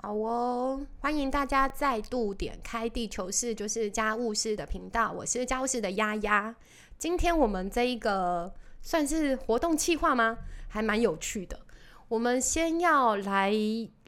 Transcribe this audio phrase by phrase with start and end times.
[0.00, 5.10] 好哦，欢迎大家再度点开地球室，就是家务事的频道。
[5.10, 6.54] 我是家务事的丫丫。
[6.96, 10.38] 今天我们这一个算是活动计划吗？
[10.68, 11.58] 还蛮有趣的。
[12.06, 13.52] 我们先要来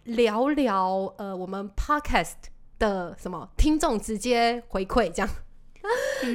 [0.04, 2.34] 聊聊，呃，我们 podcast
[2.78, 5.28] 的什么听众直接回馈这样。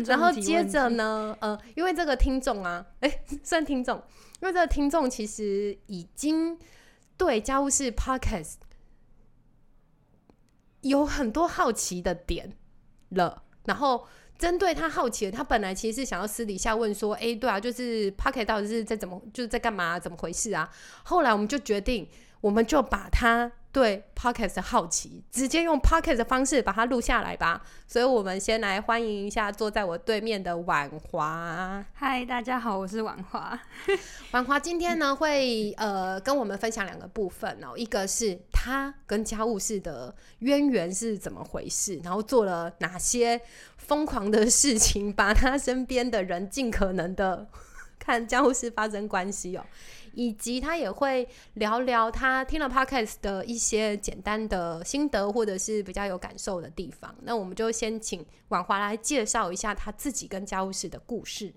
[0.06, 4.04] 然后接着呢，呃，因为这个听众啊，哎，算听众，
[4.42, 6.60] 因为这个听众其实已经
[7.16, 8.56] 对家务事 podcast。
[10.86, 12.54] 有很多好奇的点
[13.10, 14.06] 了，然后
[14.38, 20.70] 针对他好奇的，他本来其实是想要私底下问说：“哎，对啊，就是 Pocket 到底是在怎么，就是在干嘛，怎么回事啊？”
[21.04, 22.08] 后来我们就决定，
[22.42, 23.52] 我们就把他。
[23.76, 27.62] 对 podcast 的好奇，直接用 podcast 的方式把它录下来吧。
[27.86, 31.86] 所以，我们先来欢迎一下坐在我对面的婉华。
[31.94, 33.60] 嗨，大家好，我是婉华。
[34.32, 43.42] 婉华今天呢会呃跟我们分享两个部分哦，一个是他跟家务事的渊源是怎么回事，然后做了哪些
[43.76, 47.46] 疯狂的事情，把他身边的人尽可能的
[48.00, 49.66] 看家务事发生关系哦。
[50.16, 57.14] 以及他也会聊聊他听了 podcast 的一些简单的心得，或者是比较有感受的地方。
[57.24, 61.54] 那我们就先请婉华来介绍一下他自己跟家务事的故事。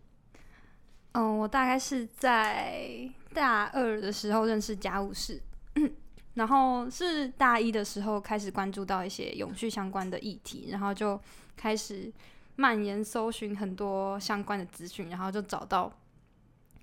[1.12, 5.41] 嗯，我大概是在大二的时候认识家务事，
[6.34, 11.19] 然后是大一的时候开始关注到一些永续相关的议题，然后就
[11.56, 12.12] 开始
[12.56, 15.93] 蔓延搜寻很多相关的资讯，然后就找到，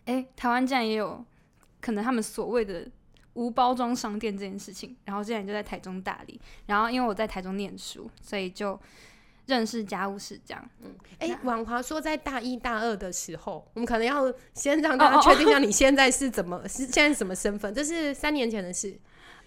[0.06, 1.24] 哎，台湾竟然也有。
[1.86, 2.90] 可能他们所谓的
[3.34, 8.80] 无包装商店这件事情，然后之前就在台中大理，然后因为我在台中念书，所以就
[9.46, 10.70] 认识家务事这样。
[10.82, 17.72] 嗯，哎，婉华说在大一大二的时候，我们可能要先让大家确定一下你现在是怎么 是现在什么身份？
[17.72, 19.00] 这是三年前的事。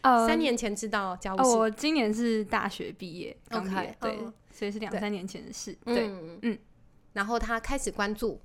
[0.03, 4.17] 呃，三年前知道家务事，我今年是大学毕业，OK，对，
[4.53, 5.77] 所以是两三年前的事。
[5.85, 6.09] 对，
[6.43, 6.57] 嗯，
[7.15, 8.41] 然后他开始关注，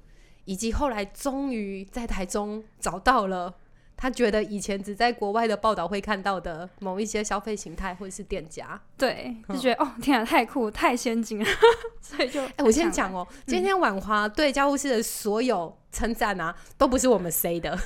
[0.46, 3.54] 以及后来终于在台中找到了。
[3.96, 11.46] 他觉得以前只在国外的报道会看到的某一些消费形态或者是店家，对，就觉得哦，天啊，太酷，太先进了，
[12.02, 17.78] 所以就哎，我先讲哦，今天婉华对家务事的所有称赞啊，都不是我们 say 的，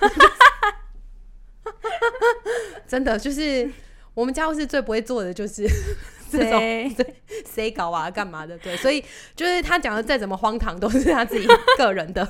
[2.87, 3.69] 真的就是
[4.13, 5.67] 我们家务事最不会做的就是
[6.31, 7.15] 这种对。
[7.45, 9.03] say 搞啊干嘛的，对，所以
[9.35, 11.47] 就是他讲的再怎么荒唐，都是他自己
[11.77, 12.27] 个人的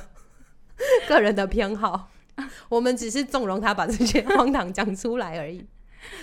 [1.07, 2.09] 个人的偏好。
[2.69, 5.65] 我们只是纵容他把这些荒唐讲出来而已。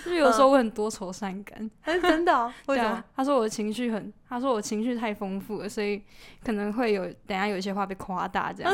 [0.03, 1.69] 就有时候我很多愁善感，
[2.01, 2.53] 真的？
[2.67, 3.03] 为什么？
[3.15, 6.01] 他说我的情绪很，他说我情绪太丰富了，所以
[6.43, 8.73] 可能会有等下有一些话被夸大这样。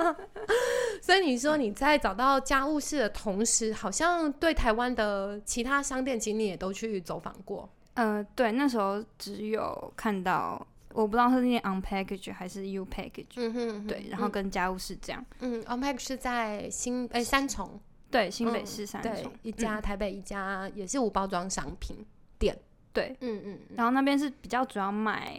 [1.02, 7.68] 所以你说你在找到家务事的同时，好像对台湾的其他商店经理也都去走访过。
[7.94, 10.66] 嗯，对，那时候只有看到。
[10.94, 17.80] 我不知道是念 on package 还是 u package，嗯哼，对，然后跟家务事这样，嗯，on package 是在新哎三重，
[18.12, 19.32] 对，新北市三重。
[19.42, 21.96] 一家，台北一家也是无包装商品
[22.38, 22.56] 店，
[22.92, 25.36] 对，嗯嗯，然后那边是比较主要买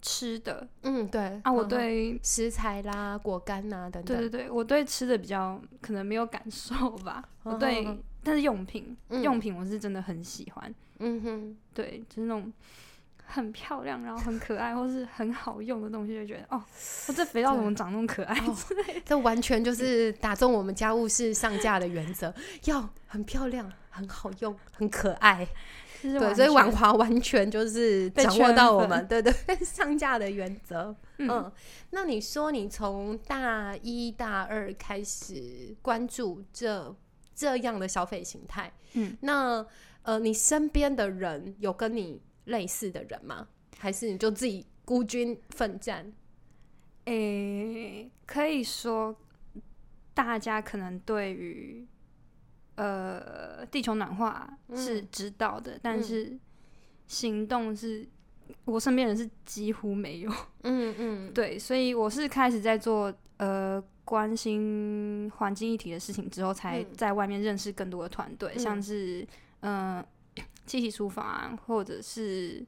[0.00, 7.86] 吃的，嗯对，啊我对食材啦、果干呐等等，对对对，我对吃的比较可能没有感受吧， 我对，
[8.24, 12.50] 但是用品用品我是真的很喜欢，嗯哼，对，就是那种。
[13.32, 16.62] 很漂亮，然后很可爱，或是很好用的东西，就觉得哦，
[17.08, 18.38] 我这肥皂怎么长那么可爱？
[19.06, 22.32] 这完全就是打中我们家务事上架的原则，
[22.66, 25.48] 要很漂亮、很好用、很可爱。
[26.02, 29.32] 对，所以婉华完全就是掌握到我们对对
[29.64, 30.94] 上架的原则。
[31.16, 31.50] 嗯，
[31.90, 36.94] 那你说你从大一大二开始关注这
[37.34, 39.64] 这样的消费形态，嗯，那
[40.02, 42.20] 呃，你身边的人有跟你？
[42.44, 43.46] 类似的人吗？
[43.78, 46.12] 还是你就自己孤军奋战？
[47.06, 49.16] 诶，可以说，
[50.14, 51.84] 大家可能对于
[52.76, 56.38] 呃地球暖化是知道的，但是
[57.08, 58.06] 行动是，
[58.64, 60.30] 我身边人是几乎没有。
[60.62, 69.26] 嗯嗯， 对，所以我是开始在做呃关心环境议题的事情之后，才在外面认识更多的团队，像是
[69.60, 70.04] 嗯。
[70.66, 72.64] 气息厨房，或者是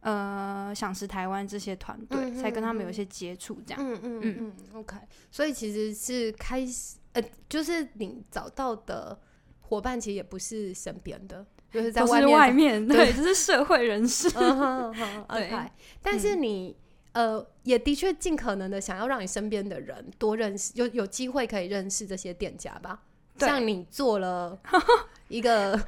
[0.00, 3.82] 呃，想食台湾这些团队，才跟他们有一些接触，这样。
[3.82, 4.52] 嗯嗯嗯。
[4.74, 4.96] OK，
[5.30, 9.18] 所以其实是开始，呃，就是你找到的
[9.60, 14.28] 伙伴，其实也不是身边的，就是在外面， 对，就是社会人士。
[15.28, 15.70] OK，
[16.00, 16.76] 但是你
[17.12, 23.02] 呃，也的确尽可能的想要让你身边的人多认识，有有机会可以认识这些店家吧。
[23.46, 24.58] 像你做了
[25.28, 25.80] 一个。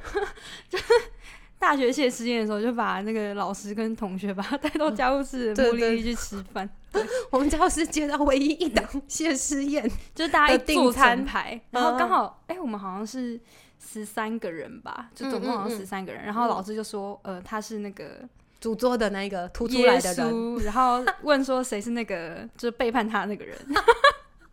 [1.59, 6.67] 大学谢师宴的时候，就把那个老师跟同学把他带到家务室的对对茉莉去吃饭，
[7.29, 12.11] 我们教室接到唯一一档谢师宴，就是大家一的订餐整排， 然后刚嗯。
[12.11, 13.39] 好哎、我们好像是
[13.79, 18.27] 十三个人吧，就总共好像十三个人，然后老师就说，呃，他是那个
[18.59, 23.55] 主桌的那个突出来的人，然后问说谁是那个就是背叛他那个人，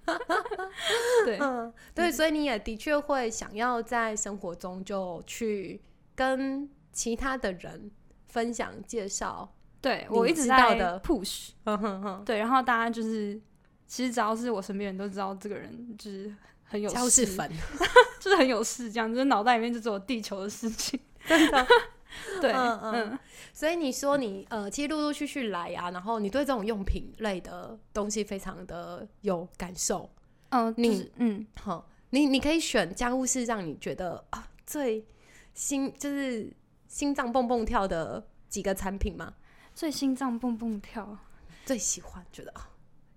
[1.25, 5.81] 对，嗯，对，所以你也的确会想要在生活中就去
[6.15, 7.91] 跟其他的人
[8.27, 10.99] 分享介绍，对我一直在知道的。
[11.01, 11.49] push，
[12.25, 13.39] 对，然后大家就是
[13.85, 16.33] 其实只要是我身边人都知道这个人就是
[16.63, 17.25] 很有事。
[17.25, 17.49] 粉，
[18.19, 21.67] 就是很有事，这样就是脑袋里面就只有地球的事情，真的。
[22.41, 23.19] 对，嗯嗯嗯
[23.53, 30.09] 所以你说你呃，其实陆陆续续来啊，然后你对这种用品类的东西非常的有感受。
[30.49, 31.45] 嗯，你嗯。
[31.61, 35.05] 好，你你可以选家务事让你觉得啊最
[35.53, 36.51] 心就是
[36.87, 39.33] 心脏蹦蹦跳的几个产品吗？
[39.75, 41.17] 最心脏蹦蹦跳，
[41.65, 42.69] 最喜欢，觉得啊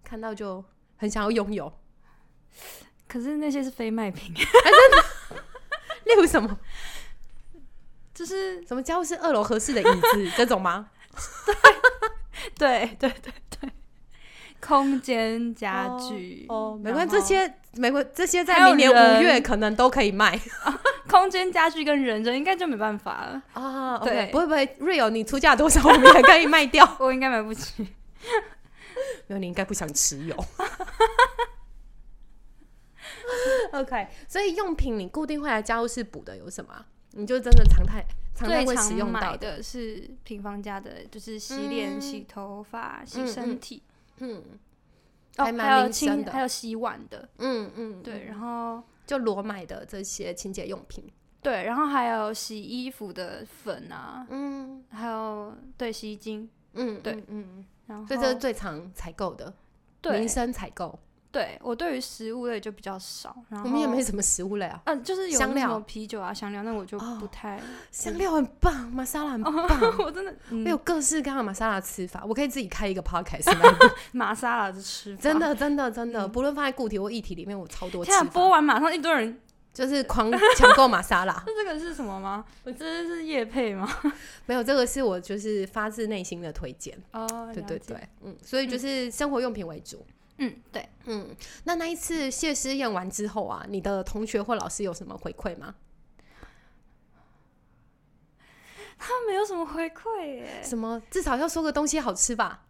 [0.03, 0.65] 看到就
[0.97, 1.73] 很想要拥有。
[3.07, 6.59] 可是那些是非卖品，例如 什么
[8.21, 10.91] 就是什么家务是二楼合适的椅子 这种吗？
[12.55, 13.71] 对 对对对，
[14.61, 20.39] 空间家具哦，没然关系，这些没关这些在明年五月可能都可以卖
[21.09, 23.97] 空间家具跟人人应该就没办法了，啊。
[24.01, 26.87] 对不会不会，Real 你出价多少，我们也可以卖掉。
[27.01, 27.83] 我应该买不起。
[29.29, 30.37] 没有，你应该不想持有。
[33.73, 36.85] OK，所以用品你固定会来家务室补的有什么啊？
[37.13, 38.05] 你就真的常态
[38.35, 39.57] 常态会使用到的。
[39.57, 43.83] 的是平方家的，就是洗脸、嗯洗头发、洗嗯身体，
[44.19, 44.43] 嗯
[45.37, 51.05] 哦，还蛮民还有洗碗的，嗯嗯，对，嗯然后就裸买的这些清洁用品。
[51.43, 59.53] 对，然后还有洗衣服的粉啊，嗯还有对洗衣精，嗯，对嗯嗯，然后所以这是最常采购的
[60.03, 60.99] 对民生采购。
[61.33, 67.61] 对我对于食物类就比较少，然后我们也没什么食物类啊，嗯、就是有香料啤酒啊、香料，那我就哦不太，
[67.91, 69.69] 香料很棒，玛莎拉很棒，
[69.99, 73.75] 我真的、嗯、我有各式各样的玛莎拉吃法，我可以自己开一个 podcast 来
[74.13, 75.39] 玛莎拉的吃法，真。
[75.41, 79.41] 的真的真的，嗯不论放在固体或液体里面，我超多吃天啊，播完马上一堆人，
[79.73, 81.33] 就是狂抢购玛莎拉。
[81.47, 82.45] 那这个是什么吗？
[82.65, 83.89] 我这是叶配吗？
[84.45, 86.95] 没有，这个是我就是发自内心的推荐。
[87.13, 90.05] 哦，对对对，嗯，所以就是生活用品为主。
[90.07, 90.15] 嗯，
[90.73, 95.75] 对，嗯，那那一次谢师宴完之后啊，你的同学或老师有什么回馈吗？
[98.99, 100.63] 他没有什么回馈耶。
[100.63, 102.65] 什么至少要说个东西好吃吧？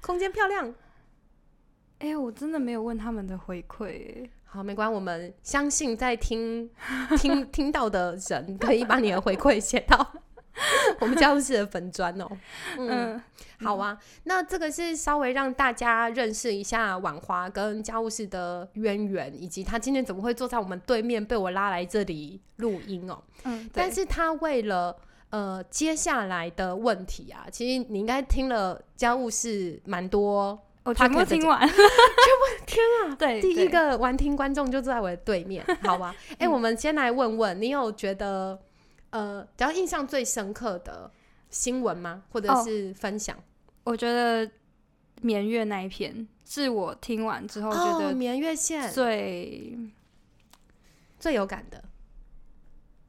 [0.00, 0.74] 空间漂亮，
[1.98, 4.28] 哎、我真的没有问他们的回馈。
[4.44, 6.70] 好，没关系，我们相信在听
[7.18, 10.12] 听听到的人可以把你的回馈写到
[11.00, 12.26] 我们教室的粉砖哦。
[12.78, 13.22] 嗯，嗯，
[13.66, 23.22] 好啊，那这个是稍微让大家认识一下婉华跟家务室的渊源，以及他今天怎么会坐在我们对面被我拉来这里录音哦。
[23.44, 24.96] 嗯，但是他为了
[25.30, 30.58] 呃接下来的问题啊，其实你应该听了家务室蛮多。
[30.84, 31.68] 我全部听完。
[32.64, 33.14] 天啊！
[33.18, 36.14] 对，第一对个玩听观众就坐在我的对面，好吧？
[36.38, 38.58] 哎、嗯我们先来问问你有觉得
[39.10, 41.10] 呃，比较印象最深刻的
[41.50, 42.24] 新闻吗？
[42.30, 43.36] 或者哦是分享？
[43.84, 44.50] 我觉得
[45.22, 49.78] 绵月那一篇是我听完之后觉哦，得绵月线最、
[51.18, 51.82] 最有感的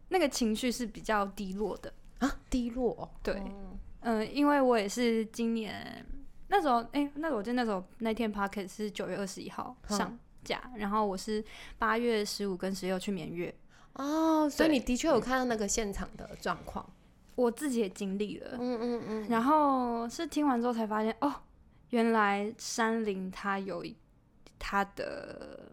[0.10, 1.94] 那个情绪是比较低落的。
[2.20, 3.10] 啊，低落。
[3.24, 6.06] 对哦嗯、因为我也是今年
[6.48, 11.44] 那时候，哎、那个我记得那时候那天 p o c k e t 是九月二十一号嗯上架，然后我是
[11.77, 13.53] 八月十五跟十六去绵月，
[13.93, 16.86] 哦，所以你的确有看到那个现场的状况。
[17.36, 21.34] 我自己也经历了，嗯嗯嗯，然后是听完之后才发现，哦，
[21.91, 23.96] 原来山林它有一
[24.58, 25.72] 它的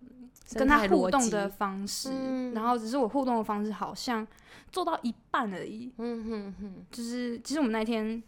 [0.54, 2.54] 跟他互动的，方式，嗯。
[2.54, 4.24] 然后只是我互动的方式好像
[4.70, 5.92] 做到一半而已。
[5.98, 8.22] 嗯哼哼，就是其实我们那天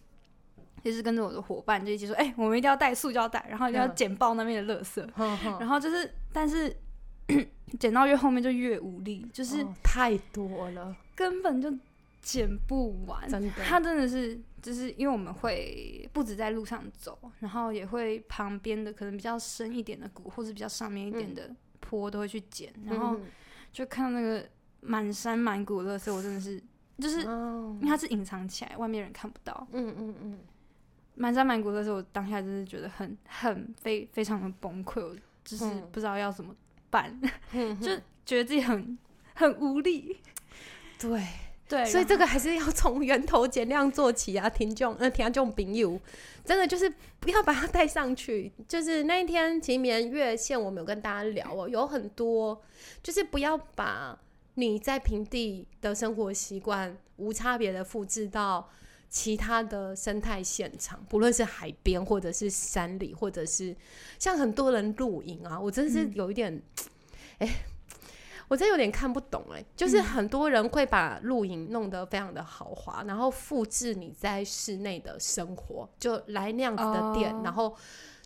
[0.83, 3.95] 也是跟着我的伙伴就一起说，哎、我们一定要带塑胶袋，然后一定要嗯。
[3.95, 5.09] 捡爆那边的垃圾。
[5.15, 6.77] 哼哼，然后就是，但是
[7.79, 11.73] 捡到越后面就越无力，就是哦太多了，根本就
[12.23, 13.29] 捡不完。
[13.29, 13.51] 真的。
[13.65, 23.27] 它真的是，就是因为我们会不止在路上走，然后也会旁边的可能比较深一点的谷，或是比较上面一点的坡都会去捡，然后嗯
[23.73, 24.49] 就看到那个
[24.81, 26.63] 满山满谷的垃圾，我真的是，
[26.99, 29.67] 就是哦因为它是隐藏起来，外面人看不到。
[29.73, 30.39] 嗯嗯嗯，
[31.15, 36.55] 满山满谷的时候，我当下真是觉得很很非非常的崩溃，我就是嗯不知道要怎么
[36.91, 37.21] 办，
[37.53, 38.99] 嗯就觉得自己很
[39.35, 40.19] 很无力。
[40.99, 41.23] 对，
[41.69, 46.01] 对，所以这个还是要从源头减量做起啊，听众呃听众朋友，
[46.45, 48.51] 真的就是不要把它带上去。
[48.67, 52.61] 就是那一天前绵月线，我们有跟大家聊哦，有很多
[53.03, 54.19] 就是不要把
[54.55, 58.69] 你在平地的生活习惯无差别的复制到
[59.09, 63.75] 其他的生态现场，不论是海边或者是山里，或者是
[64.19, 66.63] 像很多人露营啊，我真是有一点
[67.39, 67.49] 哎。
[68.51, 77.77] 我真有点看不懂哎，就是很多人会把露营弄得非常的豪华，然后复制你在室内的生活，就来那样子的店，然后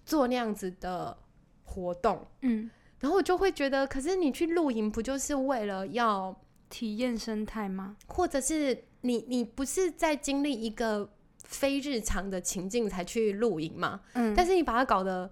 [0.07, 1.19] 做那样子的
[1.65, 2.71] 活动，嗯，
[3.01, 7.97] 然后我就会觉得，可是你去露营不就是为了要体验生态吗？
[8.07, 11.09] 或者是你你不是在经历一个
[11.45, 14.01] 非日常的情境才去露营吗？
[14.15, 15.31] 嗯，但是你把它搞得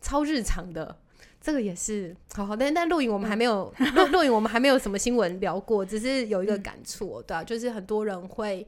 [0.00, 0.98] 超日常的。
[1.44, 8.64] 这个也是好好，但但露营我们还没有露露营，我们还没有什么新闻聊过，只是有一个感触，对啊，就是很多人会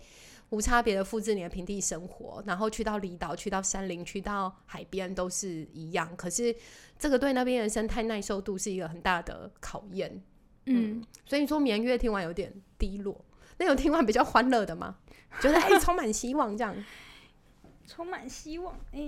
[0.50, 6.52] 无差别的复制你的平地生活，然后去到离岛、去到山林、去到海边都是一样，可是
[6.98, 10.20] 这个对那边的生态耐受度是一个很大的考验。
[10.66, 13.24] 嗯，所以你说绵月听完有点低落，
[13.58, 14.96] 那有听完比较欢乐的吗？
[15.40, 16.74] 觉得哎，充满希望这样，
[17.86, 19.00] 充满希望哎，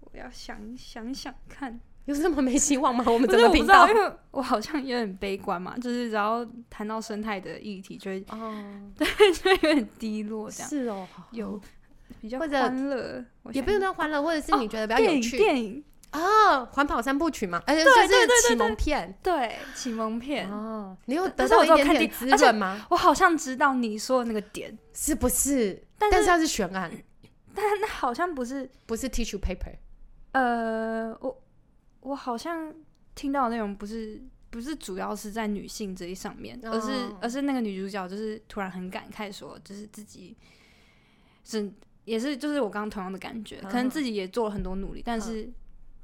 [0.00, 1.80] 我要想想想看。
[2.04, 3.04] 有这么没希望吗？
[3.10, 8.64] 我们这个频道，因为我好像有点悲观嘛，就是只要谈到生态的议题，就会哦，
[8.96, 10.68] 对，就有点低落这样。
[10.68, 11.60] 是哦，有
[12.20, 15.82] 比较欢乐，也不用那欢乐，或者是你觉得比较有趣电影
[16.20, 20.50] 啊，环跑三部曲嘛，而且就是启蒙片，对启蒙片。
[20.50, 22.86] 哦，你有得到一点点滋润吗？
[22.90, 24.76] 我好像知道你说的那个点。
[24.92, 25.82] 是不是？
[25.98, 26.90] 但是它是悬案，
[27.54, 29.74] 但那好像不是，不是 tissue paper，
[30.32, 31.42] 呃，我。
[32.00, 32.72] 我好像
[33.16, 40.36] 听到的内容不是不是主要是在女性这一上面，而是而是那个女主角就是突然很感慨说，就是自己
[41.42, 41.68] 是
[42.04, 45.50] 也是就是我刚刚同样的感觉，可能自己也做了很多努力，但是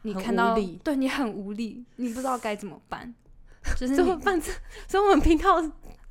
[0.02, 3.14] 你看到对你很无力，你不知道该怎么办，
[3.78, 4.40] 就是怎么办？
[4.86, 5.62] 所以我们频道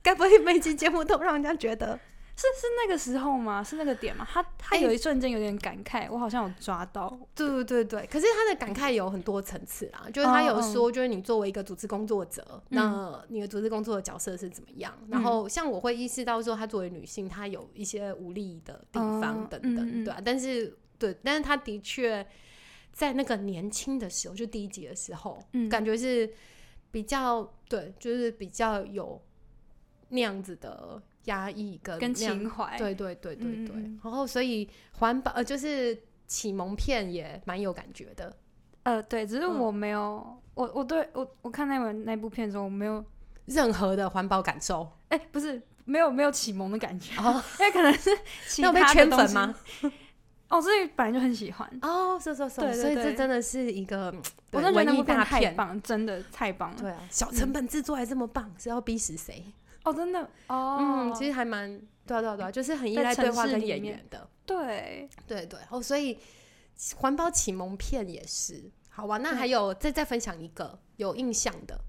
[0.02, 2.00] 该不会每期节目都让人家觉得。
[2.34, 3.64] 是是那个时候吗？
[3.64, 4.28] 是那个点吗？
[4.28, 7.16] 他他有一瞬间有点感慨，我好像有抓到。
[7.36, 14.92] 对对对对，可是他的感慨有很多层次啦，就是他有说，就是你作为一个组织工作者，那你的组织工作的角色是怎么样？
[15.10, 20.20] 然后像我会意识到说，他作为女性，她有一些无力的地方等等，对啊。
[20.24, 22.26] 但是对，但是她的确
[22.92, 26.32] 在那个年轻的时候，就第一集的时候，感觉是
[26.92, 29.22] 比较对，就是比较有
[30.10, 31.02] 那样子的。
[31.26, 35.96] 压抑跟跟情怀，对对对对对，然后所以环保呃就是
[36.26, 38.36] 启蒙片也蛮有感觉的，
[38.82, 43.06] 呃对，只是我没有我我对我我看那本那部片的时候，我没有
[43.46, 48.10] 任何的环保感受， 哎不是没有没有启蒙的感觉， 因为可能是
[48.48, 49.56] 其他被圈粉吗？
[50.52, 51.80] 哦，所以本来就很喜欢。
[51.82, 54.14] 哦，是是是，所以这真的是一个
[54.52, 59.44] 我真的觉得那部片太棒，真的太棒了，对啊，小成本制作还这么棒，是要逼死谁？
[59.84, 65.10] 哦，真的哦，嗯，其实还蛮对啊对啊对啊，就是很依赖对话跟演员的，对。
[65.26, 66.20] 对对哦，所以
[66.98, 68.70] 环保启蒙片也是。
[68.94, 69.18] 好吧？
[69.20, 71.80] 那还有再再分享一个有印象的。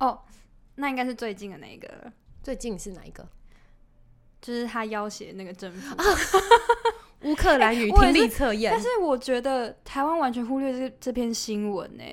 [0.00, 0.20] 哦，
[0.74, 3.24] 那应该是最近的那个，最近是哪一个？
[4.40, 5.96] 就是他要挟那个政府
[7.24, 12.04] 乌克兰语听力测验，但是我觉得台湾完全忽略这这篇新闻呢，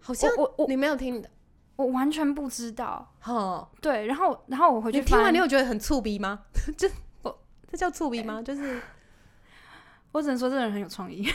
[0.00, 1.30] 好像我我你没有听的。
[1.76, 6.40] 我完全不知道，哈，对，然后，然后我回去听完，你有觉得很触鼻吗？
[6.74, 6.90] 这，
[7.20, 7.38] 我
[7.70, 8.40] 这叫触鼻吗？
[8.40, 8.80] 就是，
[10.12, 11.28] 我只能说这人很有创意。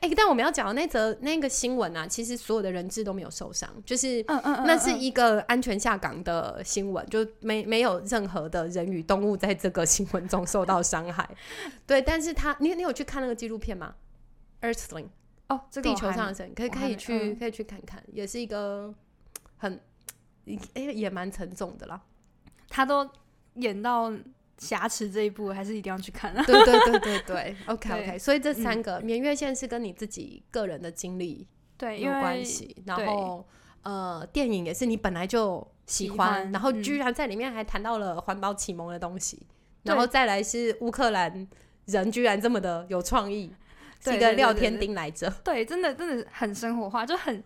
[0.00, 11.28] 哎，但我们要讲的那则那个新闻啊，其实所有的人质都没有受伤，就是，嗯嗯，那是一个安全下岗的新闻，就没没有任何的人与动物在这个新闻中受到伤害。
[11.86, 13.94] 对，但是他，你你有去看那个纪录片吗
[14.60, 15.08] ？Earthling。
[15.48, 18.92] 哦，地球上的神可以可以去可以去看看，也是一个
[19.56, 19.80] 很
[20.74, 22.02] 哎也蛮沉重的啦。
[22.68, 23.08] 他都
[23.54, 24.12] 演到
[24.58, 26.42] 瑕疵这一步，还是一定要去看啊？
[26.46, 28.18] 对对对对对，OK OK。
[28.18, 31.46] 所以这三个免月线是跟你自己个人的经历
[31.76, 33.46] 对有关系，然后
[33.82, 39.46] 呃电影也是你本来就喜欢，然后居然在里面还谈到了环保启蒙的东西，
[39.82, 41.46] 然后再来是乌克兰
[41.86, 43.52] 人居然这么的有创意。
[43.98, 47.42] 是一个廖天丁来着，对，真的真的很生活化，就很，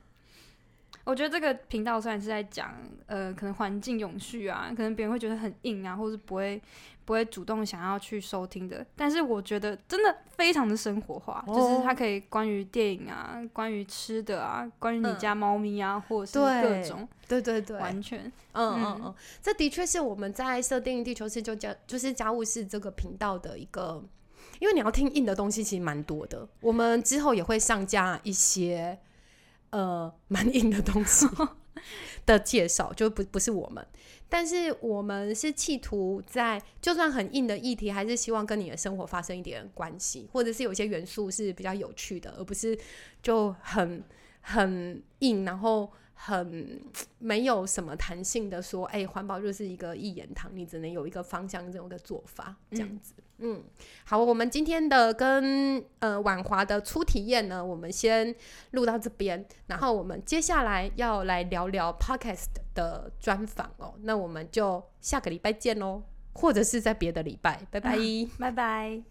[1.10, 2.72] 我我觉得这个频道虽然是在讲
[3.06, 6.62] 呃，可能环境永续啊，可能别人会觉得很硬啊，或是不会
[7.04, 19.00] 不会主动想要去收听的，但是我觉得真的非常的生活化，就是它可以关于电影啊，关于吃的啊，关于你家猫咪啊，或者是各种，对对对，完全，嗯嗯。
[19.06, 24.00] 嗯，这的确是我们在设定地球是就家就是家务事这个频道的一个，
[24.60, 28.96] 因为你要听硬的东西其实蛮多的，我们之后也会上架一些。
[29.70, 31.26] 呃，蛮硬的东西
[32.26, 33.86] 的介绍，就不不是我们，
[34.28, 42.78] 但是我们是企图在就算很硬的议题，还是希望跟你的生活发生一点关系，或者是有些元素是比较有趣的，而不是
[43.22, 44.04] 就很
[44.40, 45.90] 很硬，然后。
[46.22, 46.78] 很
[47.18, 53.14] 没有什么弹性的说，哎，环保就是一个一言堂，你只能有一个方向，这种个做法，这样子。
[53.40, 53.62] 嗯，
[54.04, 58.34] 好，我们今天的跟呃婉华的初体验呢，我们先
[58.72, 66.02] 录到这边，然后我们接下来要来聊聊 podcast 的专访哦，那我们就下个礼拜见喽，
[66.34, 67.96] 或者是在别的礼拜，拜拜，
[68.38, 69.09] 拜拜。